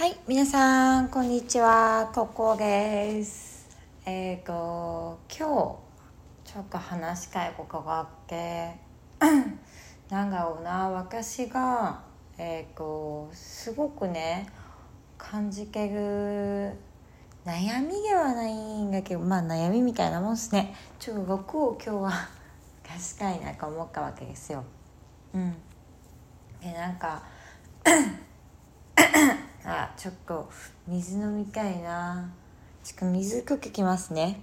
[0.00, 2.10] はい、皆さん、こんにちは。
[2.14, 3.68] ココです。
[4.06, 8.76] えっ、と、今日、ちょっと話したいことがあって、
[10.08, 12.00] なんだろうな、私が、
[12.38, 14.46] えっ、と、すごくね、
[15.18, 16.78] 感じてる、
[17.44, 20.74] 悩みではないんだけど、まあ悩みみたいなもんですね。
[20.98, 22.12] ちょっと6を今日は
[22.90, 24.64] 出したいなと思ったわけですよ。
[25.34, 25.54] うん。
[26.62, 27.22] で、なんか、
[29.64, 30.48] あちょっと
[30.86, 32.30] 水飲みたいな。
[32.82, 34.40] ちょっと水取ってきますね。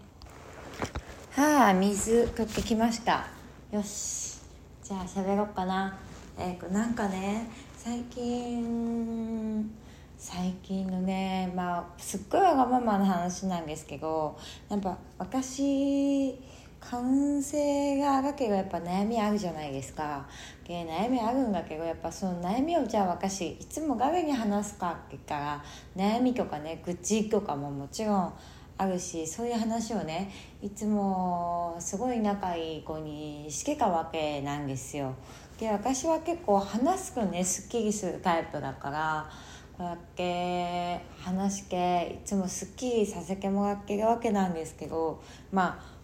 [1.31, 3.27] はあ水取ってきました。
[3.72, 4.38] よし。
[4.84, 5.98] じゃあ喋ろうかな。
[6.38, 9.72] えー、なんかね最近
[10.17, 14.38] 最近のねまあすっごいわがままな話なんですけど
[14.70, 16.39] やっぱ私
[16.80, 20.26] 感性がだけどやっぱ悩みあるじゃないですか。
[20.66, 25.63] で悩みあるんだけどやっぱその悩みをじゃあ私いつも誰に話すかって言ったら
[25.95, 28.33] 悩みとかね愚痴とかももちろん
[28.78, 35.16] あるしそういう話をねいつもすごい仲いい子にしてたわけなんですよ。
[35.59, 39.30] で私は結構話すとねすっきりするタイプだから
[39.78, 45.97] こうやって話していつもすっきりさせてもらってるわけなんですけどまあ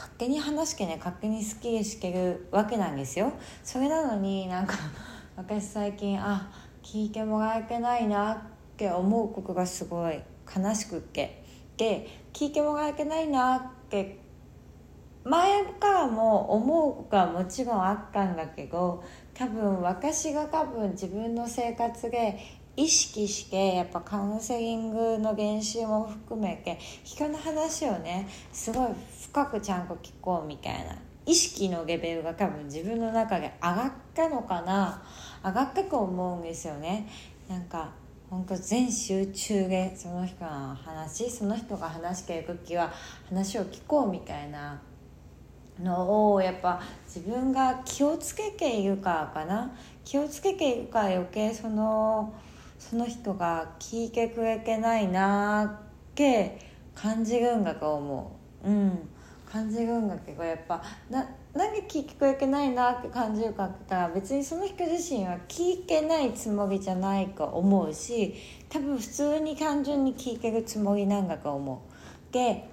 [0.00, 3.34] 勝手に話してね勝手に好きしてるわけなんですよ。
[3.62, 4.76] それなのになんか
[5.36, 6.50] 私最近あ
[6.82, 8.38] 聞いてもらえてないなっ
[8.78, 10.18] て思うことがすごい
[10.56, 11.44] 悲しくって。
[11.76, 14.18] で聞いてもらえてないなって
[15.22, 19.04] 前からも思うことはもちろんあったんだけど
[19.34, 22.38] 多分私が多分自分の生活で
[22.76, 28.88] 意識してやっぱカウンセリングの練習も含めて人の話をねすごい
[29.22, 30.96] 深くちゃんと聞こうみたいな。
[31.26, 35.02] 意識のレベルが多分自分の中で上がったのかな。
[35.44, 37.08] 上がったと思うんですよね。
[37.48, 37.92] なんか
[38.30, 42.92] 本当全集中でその人の話その人が話している時は
[43.28, 44.80] 話を聞こうみたいな。
[45.82, 49.72] のをやっぱ自分が気をつけているからかな。
[50.04, 52.34] 気をつけているから余計その
[52.80, 55.80] その人が聞いてくれてないな
[56.10, 56.58] って
[56.96, 58.68] 感じるんだと思う。
[58.68, 59.08] うん。
[59.50, 60.80] 感じるんだけどやっぱ
[61.10, 68.36] ななんで聞いてくれてないなって感じるかって言ったら別にその人自身は聞いてないつもりじゃないと思うし
[68.68, 71.82] 多分普通に単純に聞いてるつもりなんだと思
[72.30, 72.32] う。
[72.32, 72.68] で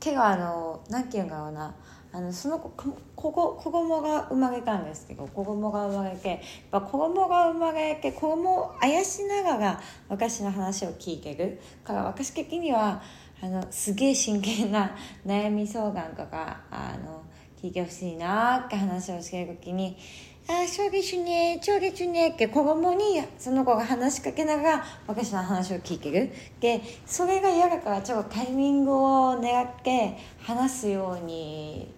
[0.00, 1.74] けどあの何て言うんだろうな。
[2.18, 2.70] あのその子
[3.14, 6.40] 子子供が生まれたんですけど子供が生まれてやっ
[6.72, 11.60] ぱ子供が生まれて子供をあやしながら私の話を聞いてる。
[11.84, 13.00] から私的には
[13.40, 17.22] あのすげえ真剣な悩み相談とかあの
[17.62, 19.96] 聞いてほしいなって話をしてる時に
[20.50, 26.32] 「ああそうですねそうですね」って子供にその子が話しかけながら私の話を聞いてる。
[26.58, 31.96] でそれが嫌だからちょっとタイミングを狙って話すように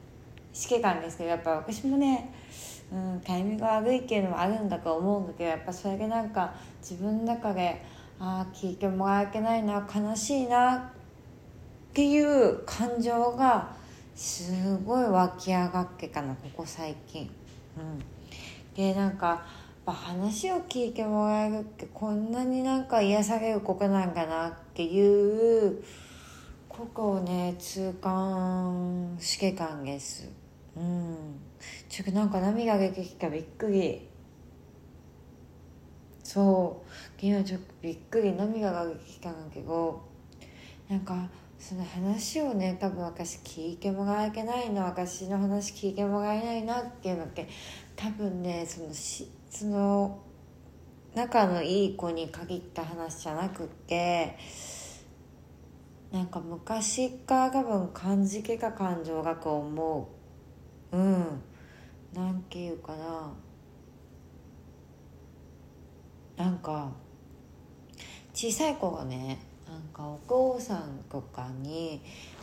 [0.60, 2.30] してたんですけどやっぱ私もね、
[2.92, 7.82] うん、タイミングが悪いっていうのもあるんだと思うんだけどやっぱそれでなんか自分の中で
[8.18, 10.82] ああ聞いてもらえてないな悲しいなっ
[11.94, 13.74] ていう感情が
[14.14, 17.30] すごい湧き上がってたのここ最近。
[17.78, 17.98] うん、
[18.74, 19.38] でなんかやっ
[19.86, 25.82] ぱ話を聞いてもらえるってこんなになんか癒されることなんかなっていう
[26.68, 30.39] ことをね痛感してたんです
[30.80, 31.40] うん。
[31.88, 33.28] ちょっとなんか涙が出てきた。
[33.28, 34.08] びっくり。
[36.24, 37.26] そう。
[37.26, 40.10] 今ちょっとびっくり涙が出てきたんだけど。
[40.90, 47.48] なんかその話をね多分私聞いてもらえてないの私の話聞いてもらえないなっていうのって
[47.94, 50.18] 多分ねそのしその
[51.14, 54.36] 仲のいい子に限った話じゃなくって
[56.10, 60.19] なんか昔から多分感じけた感情がと思う。
[60.92, 61.42] うん。
[62.12, 63.32] なんていうかな。
[66.36, 66.90] なんか
[68.32, 69.38] 小さい子がね
[69.68, 72.00] なんかお父さんとかに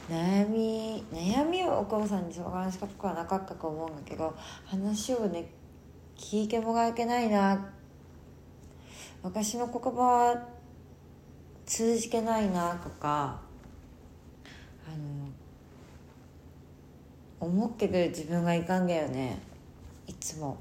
[0.08, 4.36] 悩み悩みをお父さんに相談したことはなかったと思うんだけど
[4.66, 5.50] 話をね
[6.16, 7.74] 聞いてもらえてないな。
[9.24, 10.48] 私の言葉は
[11.66, 13.42] 通じてないなとか
[14.88, 15.28] あの
[17.40, 19.40] 思ってくる自分がいかんだよね。
[20.08, 20.58] いつも。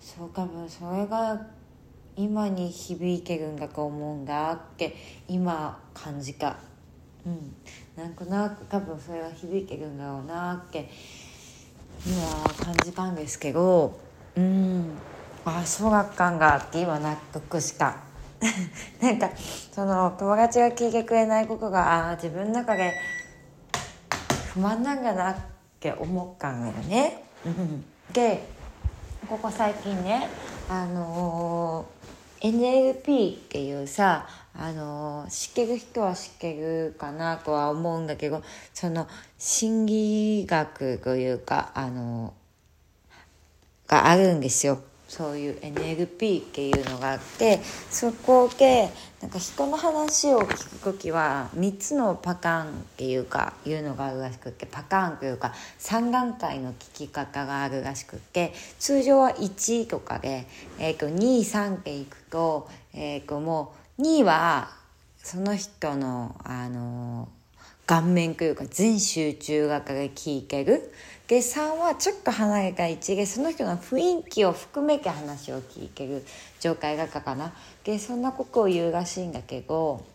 [0.00, 1.40] そう多分それが
[2.16, 4.96] 今に響いてるんだと思うんだって
[5.28, 6.56] 今感じた
[7.26, 7.54] うん。
[7.96, 10.88] なんとなく多分それが響いてるんだろうなって
[12.06, 13.98] 今感じたんですけど
[14.36, 14.92] うん。
[15.44, 17.96] あそうだったんだって今納得した。
[19.02, 19.30] なんか
[19.70, 22.94] その友達が聞いてくれないことがあ自分の中で
[24.54, 25.36] 不満なんだなっ
[25.80, 27.24] て思ったんよね。
[28.12, 28.42] で
[29.28, 30.28] ここ最近ね
[30.68, 38.42] あのー、NLP っていうさあのー、知ってる人は知ってるかなとは思うんだけど
[38.74, 44.82] その心理学というかあのー、があるんですよ。
[45.10, 47.58] そういう NLP っていうのがあって
[47.90, 48.90] そこで
[49.20, 60.46] なんか人の話を聞く時は3つのパターンっていうかいうのがあるらしくってパターンというか3段階の聞き方があるらしくって通常は1とかで、
[60.78, 64.70] えー、と23っていくと,、えー、ともう2は
[65.18, 67.28] その人のあの
[67.90, 70.92] 顔面というか全集中型で聞いてる。
[71.26, 76.24] で3はちょっと離れた位置でその人の雰囲気を含めて話を聞いてる
[76.60, 77.52] 状態がかかな。
[77.82, 80.06] でそんなことを言うらしいんだけど。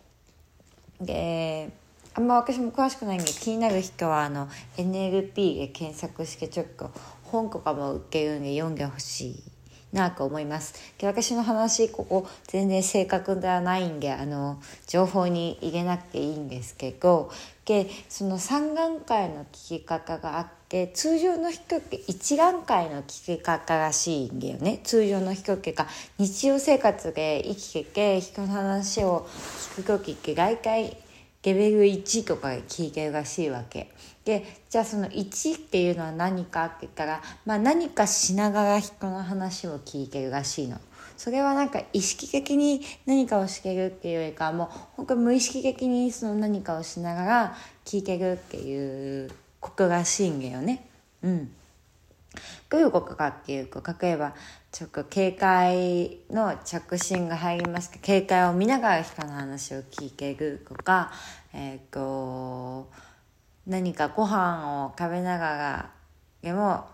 [1.02, 1.68] で
[2.14, 6.90] あんま私も詳しくないんで気になる人はあの NLP で検索してちょっと
[7.24, 9.55] 本とかも受けるんで読んでほしい。
[9.92, 10.74] なと思います。
[10.98, 17.30] で私の話ここ全然正確ではないんであの情報に入れなくていいんですけど
[17.64, 24.80] でその3段階の聞き方があって通常の人って1段階の聞き方らしいんだよね。
[24.84, 25.86] 通常の人ってか
[26.18, 29.26] 日常生活で生きてて人の話を
[29.76, 30.96] 聞く時って大体
[31.46, 33.92] レベル1とか聞いてるらしいわけ。
[34.24, 40.80] でじゃあその1っていうのは何かって言ったら、まあ、何かしながら人の話を聞いてるらしいの。
[41.16, 50.84] それはなんか意識的に何かをしてるっていうよりかもう本当無意識的にその何かをしながら聞いてるっていうことらしいんだよね。
[51.22, 51.50] うん。
[52.68, 54.34] どういうことかっていうと例えば
[54.72, 61.12] ちょっと警戒の着信が入りました警戒を見ながら人の話を聞いてるとか
[61.52, 62.90] えっ、ー、と
[63.66, 65.90] 何かご飯を食べながら
[66.42, 66.86] でも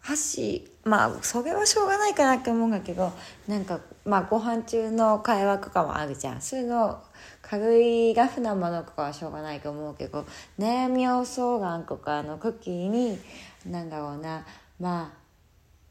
[0.00, 3.12] 箸まあそれはしょうがないかなって思うんだけど
[3.48, 6.40] なんかまあご飯中の会話とかもあるじゃん。
[6.40, 7.02] そういうの
[7.42, 10.26] 軽いラフなものとかはしょうがないと思うけど
[10.58, 13.18] 悩みを相談とかの時に
[13.64, 14.44] なんだろうな
[14.80, 15.26] まあ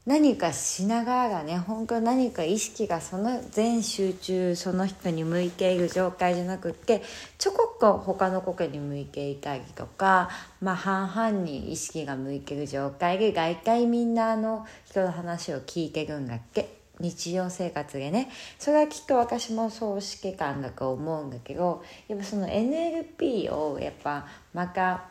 [0.05, 7.01] 何かしながらね本当何か意識がその全集中その人に向いている状態じゃなくって
[7.39, 10.29] ちょこっと他の苔に向いていたりとか
[10.61, 16.69] まあ半々に意識が向いてる状態で大体みんなあの人の話を聞いてるんだっけ？
[16.99, 18.29] 日常生活でね。
[18.59, 25.05] それはきっと私もそうして感だと思うんだけどやっぱその NLP をやっぱまた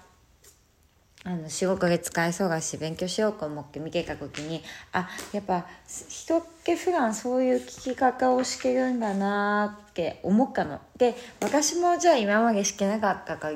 [1.27, 4.63] あの仕事で使えそうだし勉強しようと思って見てた時に
[4.93, 5.67] あやっぱ
[6.09, 10.81] 人って普段そういう聞き方をしてるんだなって思ったの。
[10.99, 13.53] で私もじゃあ今までしてなかったか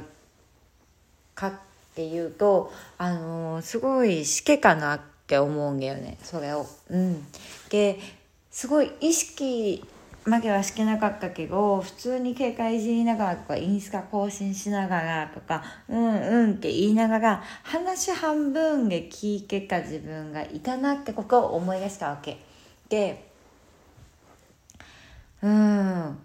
[1.34, 1.52] かっ
[1.94, 6.66] ていうとあのー、すごいしけかなって思うんだよねそれを。
[6.88, 7.26] うん、
[7.68, 8.00] で
[8.50, 9.84] すごい意識
[10.24, 22.38] まではしてなかったけど普通に警戒いじりながらとかインスタ更新しながらとかうんうんって言いながら話半分で聞いてた自分がいたなってことを思い出したわけ。
[22.88, 23.28] で
[25.42, 26.18] うん。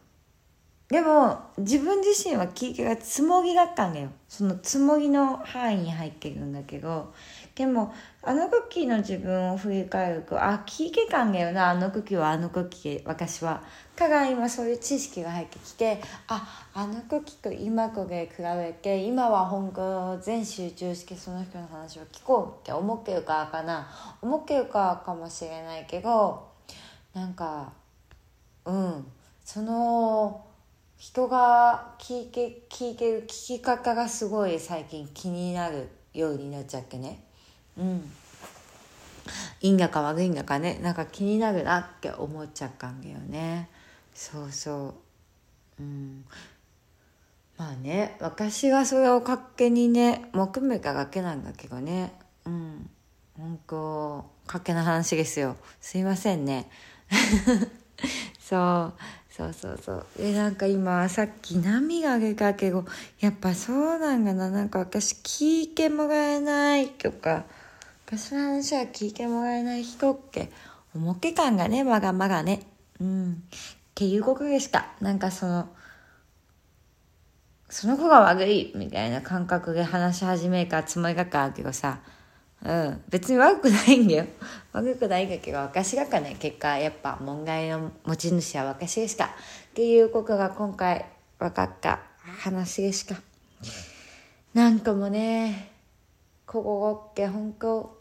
[0.90, 4.10] でも自分自身は聞いてがつもりだったんだよ。
[4.28, 7.14] そのつもりの範囲に入ってるんだけど
[7.56, 7.94] でも
[8.24, 12.32] あの時の自分を振り返るとあ聞いてたんだよなあの時は。
[12.32, 13.62] あの時私は。
[13.96, 23.88] から今そういう知識が入ってきてああの時と今これ比べて今は本当全集中してその人の話を聞こうって思ってるかかな。
[24.22, 26.48] 思ってるかかもしれないけど
[27.14, 27.72] なんか
[28.66, 29.06] うん。
[29.46, 30.44] その
[30.98, 37.26] 人が聞いて聞いてる聞き方がすごい最近気になるようになっちゃってね。
[37.78, 38.12] うん。
[39.62, 43.70] いいんだか悪いんだかねなんか気になるなって思っちゃったんだよね。
[44.14, 44.96] そうそ
[45.80, 45.84] う。
[45.84, 46.26] うん。
[47.58, 52.14] まあね私がそれをかっけにね木目かだけなんだけどね。
[52.46, 52.90] うん。
[53.38, 55.56] 本当かっけな話ですよ。
[55.80, 56.70] すいませんね。
[58.40, 58.94] そう。
[59.30, 60.06] そうそうそう。
[60.18, 62.86] でなんか今さっき涙がかけど
[63.20, 64.50] やっぱそうなんだな。
[64.50, 67.46] なんか私聞いてもらえないとか
[68.06, 70.52] 私の話は聞いてもらえない人って
[70.96, 72.62] 表感がねまがまがね。
[73.00, 73.32] うん。
[73.32, 73.36] っ
[73.96, 74.88] ていうことでした。
[75.02, 75.70] なんかその
[77.70, 82.00] その子が悪いみたいな感覚で話し始めたつもりだからけどさ。
[82.64, 83.02] うん。
[83.10, 84.26] 別に悪くないんだよ。
[84.74, 89.26] 悪くないんだけど私がかね結果やっぱ問題の持ち主は私でした。
[89.26, 89.30] っ
[89.74, 91.06] ていうことが今回
[91.40, 93.16] 分かった話でした。
[94.54, 95.73] なんかもね
[96.54, 97.98] ここって本当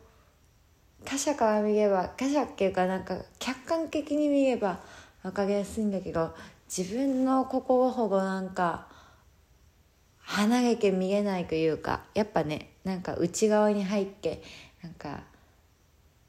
[1.06, 4.78] 他者から見れば他者っていうかなんか客観的に見れば
[5.22, 6.34] 分かりやすいんだけど
[6.68, 8.88] 自分の心ほどなんか
[10.18, 14.42] 離れて見えないというかやっぱねなんか内側に入って
[14.82, 15.22] なんか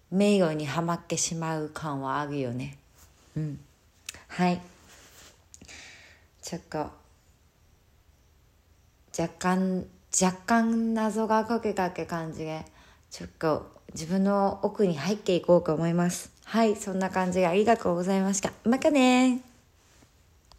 [0.09, 2.77] 迷路にはまってしまう感はあるよね。
[3.35, 3.59] うん。
[4.29, 4.61] はい。
[6.41, 6.89] ちょっと
[9.19, 9.85] 若干
[10.20, 12.65] 若干謎がかけかけ感じで
[13.10, 16.32] ちょっと自分の奥に入っていこうと思います。
[16.46, 18.51] はいそんな感じでありがとうございました。
[18.63, 19.52] またね